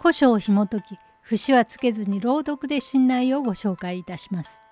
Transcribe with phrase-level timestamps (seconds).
[0.00, 4.62] 古書を紐解き節はつけずに朗読で信頼をご紹介いたします。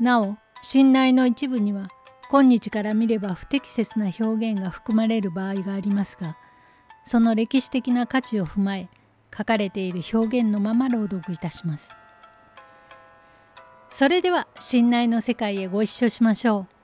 [0.00, 1.88] なお信頼の一部には
[2.28, 6.36] 今日から見れば不適切な表現が含まれる場合がありますが
[7.04, 8.88] その歴史的な価値を踏まえ
[9.36, 11.94] 書かれている表現のまま朗読いたします。
[13.90, 16.77] それでは信頼の世界へご一緒しましょう。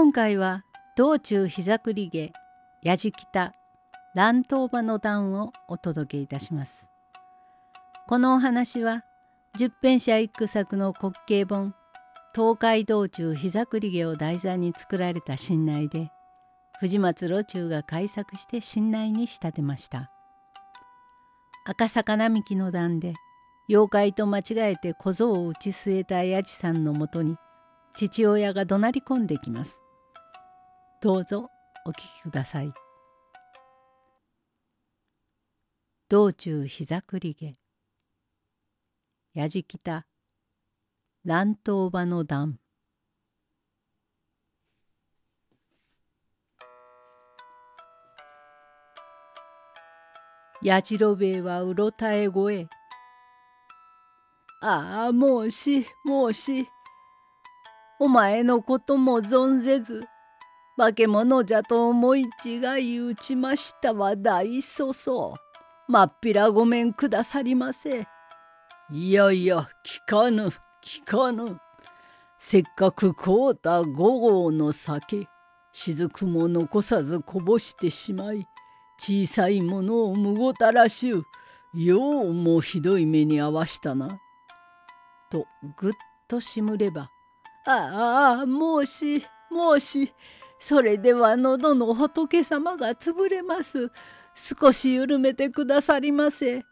[0.00, 0.64] 今回は
[0.96, 2.32] 道中膝栗毛
[2.84, 3.52] やじきた
[4.14, 6.86] 乱闘場の段をお届けいたします。
[8.06, 9.02] このお話は
[9.56, 11.74] 十編者一句作の滑稽本
[12.32, 16.12] 東海道中膝栗毛を題材に作られた信内で
[16.78, 20.12] 藤松路中が改作して信内に仕立てました。
[21.66, 23.14] 赤坂並木の段で
[23.68, 27.36] 妖怪と間違えて小僧を打ち据えたやじさんのもとに
[27.96, 29.82] 父親が怒鳴り込んできます。
[31.00, 31.48] どうぞ
[31.86, 32.72] お聞きください。
[36.08, 37.54] 道中膝栗毛。
[39.32, 40.08] やじきた
[41.24, 42.58] 乱闘場の段。
[50.60, 52.66] やじろべえはうろたえ声。
[54.62, 56.66] ああもしもし。
[58.00, 60.04] お前のことも存ぜず。
[60.78, 65.34] 化け物じゃと思い違い打ちましたは大そそ
[65.88, 68.06] まっぴらごめんくださりませ。
[68.92, 70.50] いやいや聞かぬ
[70.84, 71.58] 聞かぬ。
[72.38, 75.26] せっかく凍った五合の酒
[75.72, 78.46] 雫も残さずこぼしてしまい
[79.00, 81.24] 小さいものをむごたらしゅう
[81.74, 84.20] ようもひどい目に遭わしたな。
[85.28, 85.44] と
[85.76, 85.92] ぐっ
[86.28, 87.10] としむれば
[87.66, 90.14] 「ああもしもし
[90.58, 93.90] それでは喉の仏様が潰れます。
[94.34, 96.64] 少し緩めてくださりませ。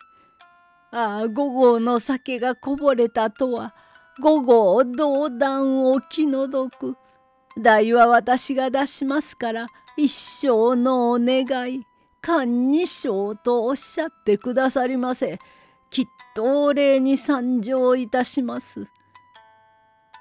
[0.93, 3.75] ああ、五号の酒がこぼれたとは、
[4.21, 6.97] 五号同断を気の毒。
[7.59, 9.67] 代は私が出しますから、
[9.97, 11.85] 一生のお願い、
[12.23, 15.39] 堪二章とおっしゃってくださりませ。
[15.91, 18.87] きっとお礼に参上いたします。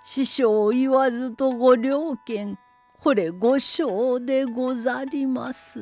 [0.03, 2.57] 師匠言わずとご了見。
[3.05, 5.79] これご賞でござります。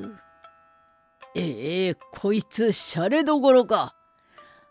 [1.33, 3.95] ええー、こいつしゃれどころか。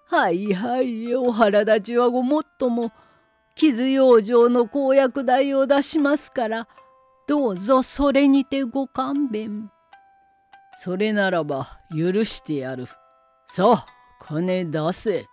[0.06, 2.92] はいはいお腹立ちはごもっとも
[3.54, 6.68] 傷養生の公約代を出しますから
[7.26, 9.70] どうぞそれにてご勘弁。
[10.76, 12.86] それならば許してやる。
[13.46, 13.86] さあ
[14.20, 15.24] 金出せ。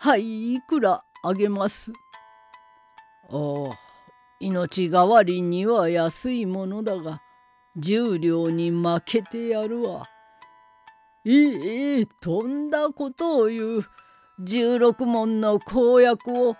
[0.00, 1.94] はいいくらあげます。
[3.30, 3.36] あ
[3.72, 3.83] あ
[4.40, 7.22] 命代わりには安いものだが
[7.76, 10.06] 十両に負けてやるわ。
[11.24, 13.86] いいとんだことを言う
[14.40, 16.56] 十六文の公約を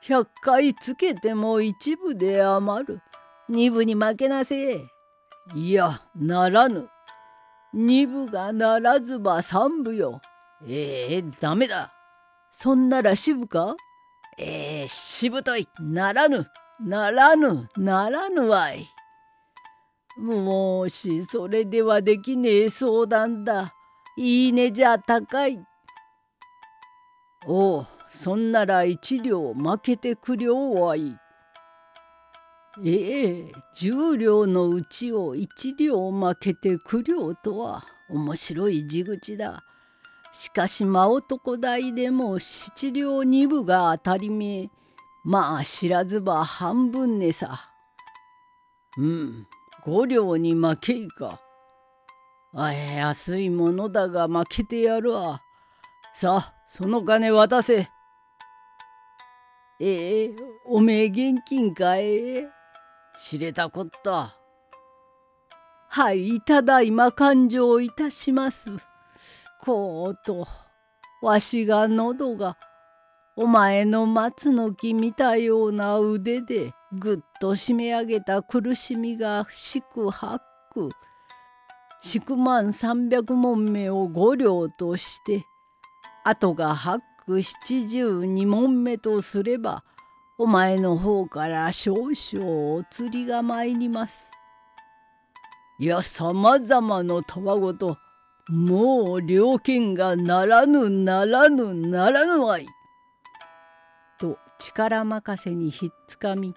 [0.00, 3.00] 百回つけても一部で余る。
[3.48, 4.78] 二部に負けなせ。
[5.54, 6.88] いやならぬ。
[7.74, 10.20] 二部がならずば三部よ。
[10.66, 11.92] ええー、ダメだ。
[12.50, 13.76] そんなら渋か？
[14.38, 15.68] ええー、しぶとい。
[15.80, 16.46] ならぬ。
[16.80, 18.88] ならぬならぬわい。
[20.16, 23.74] もしそれではできねえ相談だ。
[24.16, 25.58] いいねじゃ高い。
[27.46, 31.16] おうそんなら一両負けてく両はいい。
[32.84, 39.64] ええ十両のうちを一両負けてく両とは面白い地口だ。
[40.32, 44.68] しかし真男代でも七両二分が当たり前。
[45.28, 47.70] まあ知らずば半分ねさ。
[48.96, 49.46] うん、
[49.84, 51.38] 五両に負けいか。
[52.54, 55.42] あえ安いものだが負けてやるわ。
[56.14, 57.90] さあ、その金渡せ。
[59.80, 62.48] ええおめえ現金かええ
[63.14, 64.34] 知れたこった。
[65.90, 68.70] はい、ただいま勘定いたします。
[69.60, 70.48] こうと、
[71.20, 72.56] わしが喉が
[73.40, 80.40] お前の松の木見たような腕でぐっと締め上げた苦しみが四苦八
[80.72, 80.88] 苦
[82.02, 85.44] 四万三百問目を五両として
[86.24, 89.84] 後が八苦七十二問目とすれば
[90.36, 94.32] お前の方から少々お釣りが参ります。
[95.78, 97.98] いやさまざまのたわごと
[98.48, 102.66] もう猟犬がならぬならぬならぬわい。
[104.58, 106.54] 力任せにひっつかみ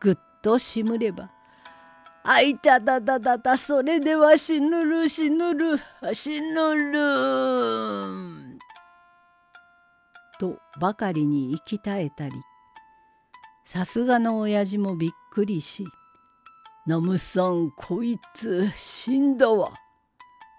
[0.00, 1.30] ぐっとしむれば
[2.24, 5.80] 「あいたたたたたそれでは死ぬる死ぬる
[6.12, 8.58] 死ぬる」
[10.38, 12.34] とばかりに息絶えたり
[13.64, 15.84] さすがの親父もびっくりし
[16.86, 19.72] 「ナムさんこいつ死んだわ」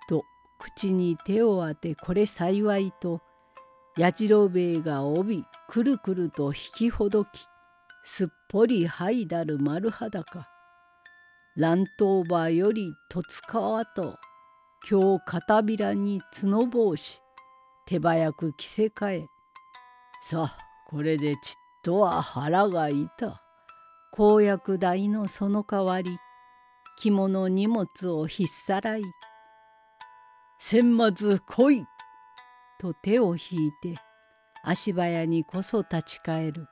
[0.08, 0.24] と
[0.60, 3.22] 口に手を当てこれ幸いと
[4.02, 7.30] 八次郎兵衛が帯くるくると引きほどき
[8.04, 10.50] すっぽりはいだる丸裸。
[11.56, 14.18] 乱闘馬より十津川と
[14.90, 17.22] 今日片びらに角帽子
[17.86, 19.28] 手早く着せ替え。
[20.24, 20.58] さあ
[20.90, 21.54] これでちっ
[21.84, 23.44] とは腹がいた
[24.12, 26.18] 公約代のその代わり
[26.98, 29.04] 着物荷物をひっさらい
[30.58, 31.86] 「千末来い!」
[32.82, 33.94] と手を引いて
[34.64, 36.66] 足早にこそ立ち返る。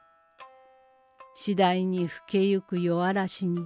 [1.36, 3.60] 次第に更けゆく夜嵐に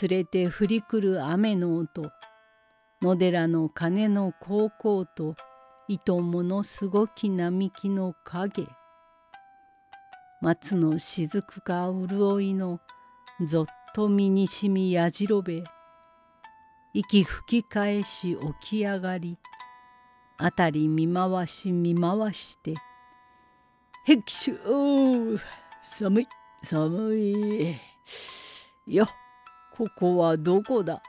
[0.00, 2.10] 連れて降りくる雨の音。
[3.02, 5.36] 野寺の鐘の高校と
[5.86, 8.66] 糸ものすごき並木の影。
[10.40, 12.80] 松の雫か潤いの
[13.44, 15.62] ぞっと身にしみやじろべ。
[16.94, 19.36] 息吹き返し起き上がり
[20.40, 22.74] 辺り見回し見回して
[24.08, 24.54] 「へきしゅ
[25.34, 25.38] う
[25.82, 26.28] 寒い
[26.62, 27.76] 寒い。
[28.86, 29.06] よ
[29.76, 31.02] ここはどこだ？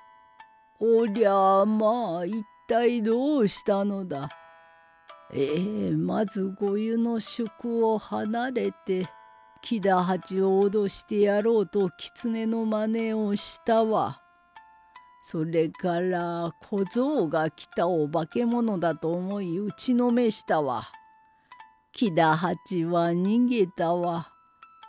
[0.79, 4.29] おりゃまあ一体どうしたのだ？
[5.33, 9.07] ええー、まず御湯の宿を離れて
[9.61, 14.20] 木田八を脅してやろうと狐の真似をしたわ。
[15.23, 20.83] それから小僧が来たお化け物だと思い打ちのめしたわ。
[21.93, 24.31] 木田八は逃げたわ。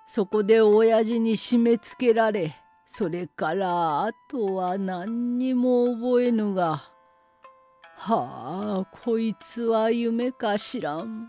[0.06, 6.82] そこで親父に締め付けられそれからあとは何にも覚えぬが
[7.96, 11.28] はあこいつは夢か知らん。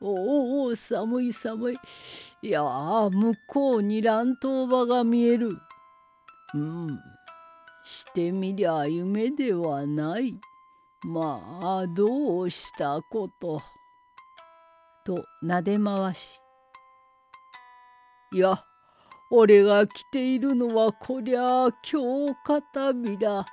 [0.00, 1.76] おお寒い寒い。
[2.42, 5.56] いやあ向こうに乱闘場が見える。
[6.54, 7.00] うん
[7.84, 10.40] してみりゃ夢ではない。
[11.04, 13.62] まあどうしたこと？
[15.04, 16.40] となで回し。
[18.32, 18.64] いや
[19.30, 23.44] 俺が着ているのはこりゃ京片びら。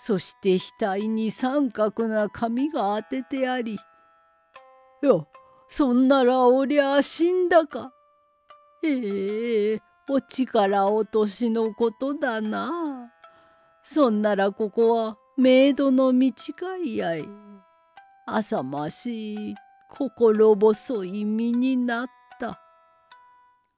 [0.00, 3.74] そして額に三角な紙が当ててあり。
[3.74, 3.78] い
[5.06, 5.12] や
[5.68, 7.92] そんならおりゃ死んだか。
[8.84, 12.87] ええお力落としのことだな。
[13.90, 17.26] そんならここはメイドの道かいやい。
[18.26, 19.54] 浅ましい
[19.88, 22.06] 心細い身になっ
[22.38, 22.60] た。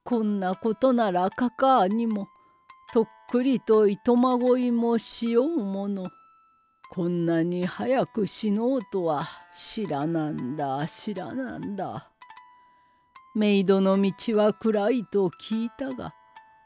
[0.03, 2.27] こんなことならかかあにも
[2.91, 6.09] とっくりといとまごいもしようもの。
[6.89, 9.25] こんなに早く死のうとは
[9.55, 12.11] 知らなんだ知らなんだ。
[13.33, 16.13] メイドの道は暗いと聞いたが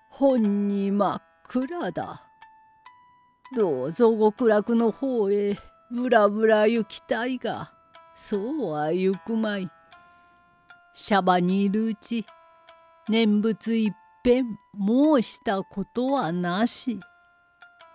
[0.09, 2.23] 本に真っ暗だ。
[3.53, 5.57] どうぞ極楽の方へ
[5.91, 7.71] ぶらぶら行きたいが
[8.15, 9.69] そうは行くまい。
[10.93, 12.25] シャバにいるうち
[13.09, 13.91] 念仏いっ
[14.23, 16.99] ぺん申したことはなし。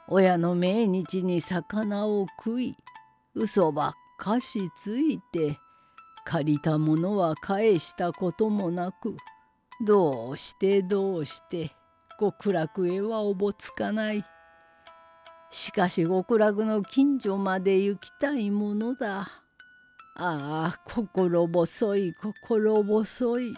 [0.06, 2.76] 親の命日に魚を食い
[3.34, 5.56] 嘘ばっかしついて
[6.24, 9.16] 借りたものは返したこともなく
[9.86, 11.70] どうしてどうして
[12.18, 14.24] 極楽へはおぼつかない。
[15.50, 19.28] しかし極楽の近所まで行きたいものだ。
[20.16, 23.54] ああ心細い心細い。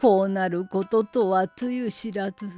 [0.00, 2.48] こうなることとはつゆ知らず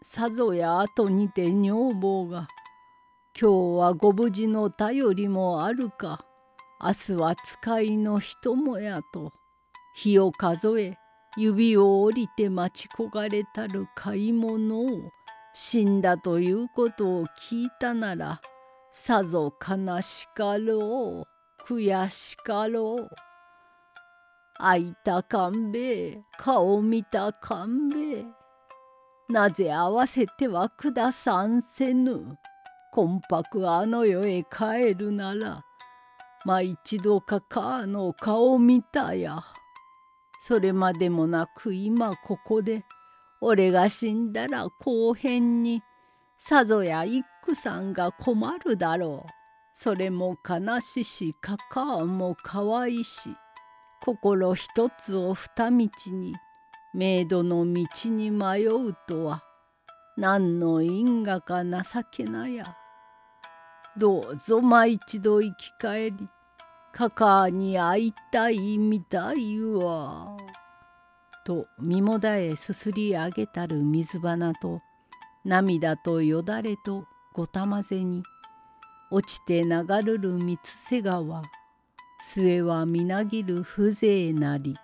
[0.00, 2.46] さぞや後にて女房が
[3.38, 6.24] 今日はご無事の頼りもあるか
[6.80, 9.32] 明日は使いの人もやと
[9.96, 10.96] 日を数え
[11.36, 15.10] 指を折りて待ち焦がれたる買い物を
[15.52, 18.40] 死んだということを聞いたなら
[18.92, 23.08] さぞ悲しかろう悔しかろう。
[24.58, 28.26] 開いた勘兵衛顔見た勘兵衛
[29.28, 32.36] なぜ合わせてはくださんせぬ。
[32.92, 35.62] 魂魄あの世へ帰るなら
[36.44, 39.42] まあ一度かかの顔見たや。
[40.42, 42.84] それまでもなく今ここで
[43.40, 45.82] 俺が死んだら後編に
[46.38, 49.30] さぞや一句さんが困るだろう
[49.74, 53.30] それも悲ししかかあもかわいし
[54.02, 56.34] 心一つを二道に
[56.94, 59.42] メイドの道に迷うとは
[60.16, 61.80] 何の因果か情
[62.10, 62.76] けなや。
[63.96, 66.28] どうぞま一度生き返り
[66.92, 70.36] かかに会いたいみたいわ。
[71.44, 74.80] と身もだえすすり上げたる水花と
[75.44, 78.22] 涙とよだれとごたまぜに
[79.10, 81.42] 落ちて流るる三瀬川
[82.22, 84.76] 末はみなぎる風情なり。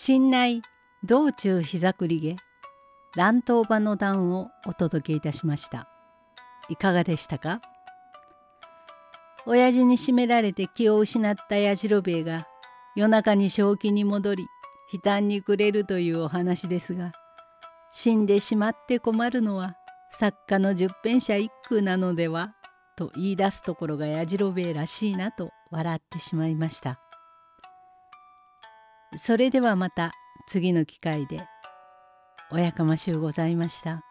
[0.00, 0.62] 新内
[1.02, 2.36] 道中膝栗毛
[3.16, 5.88] 乱闘場の段をお届けいたしました
[6.68, 7.60] いかがでしたか？
[9.46, 12.46] 親父に締められて気を失った矢次兵衛が
[12.94, 14.46] 夜中に正気に戻り
[14.92, 17.12] 悲嘆に暮れるというお話ですが
[17.90, 19.76] 死んでしまって困るのは
[20.10, 22.54] 作家の十編者一句なのでは？
[22.96, 26.98] と言い出すところが矢次郎兵衛らしいなと笑ってしまいました。
[29.16, 30.12] それではまた
[30.48, 31.46] 次の機会で
[32.50, 34.02] おやかましゅうございました。